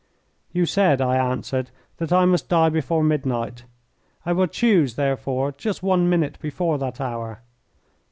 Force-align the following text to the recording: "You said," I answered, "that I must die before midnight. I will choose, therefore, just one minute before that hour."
"You 0.51 0.65
said," 0.65 0.99
I 0.99 1.15
answered, 1.15 1.69
"that 1.97 2.11
I 2.11 2.25
must 2.25 2.49
die 2.49 2.69
before 2.69 3.03
midnight. 3.03 3.65
I 4.25 4.33
will 4.33 4.47
choose, 4.47 4.95
therefore, 4.95 5.51
just 5.55 5.83
one 5.83 6.09
minute 6.09 6.39
before 6.41 6.79
that 6.79 6.99
hour." 6.99 7.43